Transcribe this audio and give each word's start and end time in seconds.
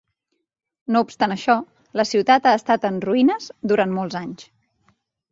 No 0.93 1.01
obstant 1.07 1.33
això, 1.33 1.55
la 1.99 2.05
ciutat 2.11 2.47
ha 2.51 2.53
estat 2.59 2.87
en 2.89 2.97
ruïnes 3.03 3.51
durant 3.73 3.93
molts 3.99 4.17
anys. 4.21 4.49